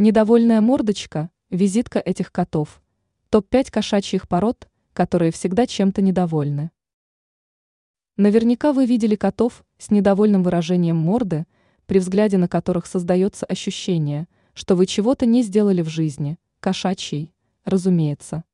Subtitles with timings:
[0.00, 2.80] Недовольная мордочка– визитка этих котов.
[3.30, 6.70] Топ-5 кошачьих пород, которые всегда чем-то недовольны.
[8.16, 11.46] Наверняка вы видели котов с недовольным выражением морды,
[11.86, 17.34] при взгляде на которых создается ощущение, что вы чего-то не сделали в жизни, кошачьей,
[17.64, 18.44] разумеется.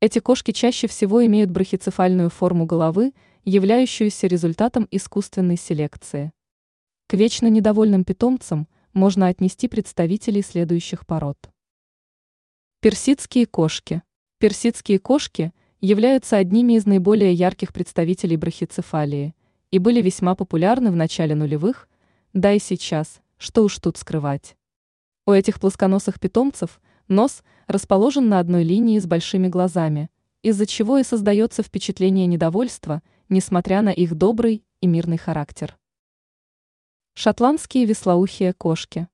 [0.00, 3.14] Эти кошки чаще всего имеют брахицефальную форму головы,
[3.46, 6.30] являющуюся результатом искусственной селекции.
[7.06, 11.36] К вечно недовольным питомцам можно отнести представителей следующих пород.
[12.80, 14.02] Персидские кошки.
[14.38, 19.34] Персидские кошки являются одними из наиболее ярких представителей брахицефалии
[19.70, 21.88] и были весьма популярны в начале нулевых,
[22.32, 24.56] да и сейчас, что уж тут скрывать.
[25.26, 30.08] У этих плосконосых питомцев нос расположен на одной линии с большими глазами,
[30.42, 35.76] из-за чего и создается впечатление недовольства, несмотря на их добрый и мирный характер.
[37.16, 39.06] Шотландские веслоухие кошки.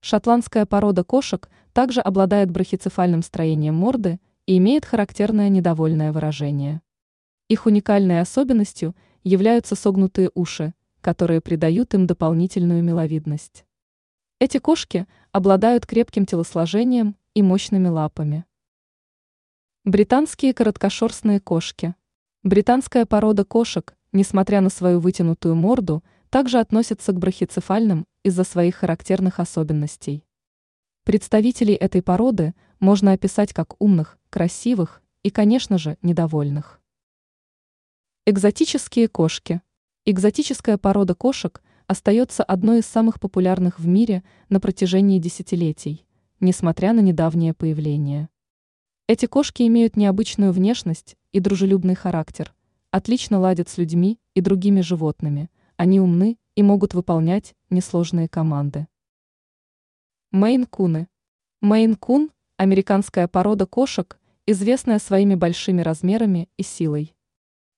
[0.00, 6.82] Шотландская порода кошек также обладает брахицефальным строением морды и имеет характерное недовольное выражение.
[7.48, 13.64] Их уникальной особенностью являются согнутые уши, которые придают им дополнительную миловидность.
[14.38, 18.44] Эти кошки обладают крепким телосложением и мощными лапами.
[19.84, 21.96] Британские короткошерстные кошки.
[22.44, 29.40] Британская порода кошек, несмотря на свою вытянутую морду, также относятся к брахицефальным из-за своих характерных
[29.40, 30.24] особенностей.
[31.04, 36.80] Представителей этой породы можно описать как умных, красивых и, конечно же, недовольных.
[38.26, 39.62] Экзотические кошки.
[40.04, 46.04] Экзотическая порода кошек остается одной из самых популярных в мире на протяжении десятилетий,
[46.40, 48.28] несмотря на недавнее появление.
[49.06, 52.54] Эти кошки имеют необычную внешность и дружелюбный характер,
[52.90, 55.48] отлично ладят с людьми и другими животными–
[55.78, 58.88] они умны и могут выполнять несложные команды.
[60.32, 61.06] Мейн-куны.
[61.62, 67.14] Мейн-кун– американская порода кошек, известная своими большими размерами и силой.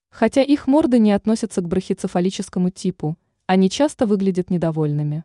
[0.09, 5.23] Хотя их морды не относятся к брахицефалическому типу, они часто выглядят недовольными.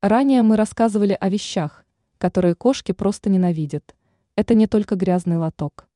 [0.00, 1.84] Ранее мы рассказывали о вещах,
[2.16, 3.96] которые кошки просто ненавидят.
[4.36, 5.87] Это не только грязный лоток.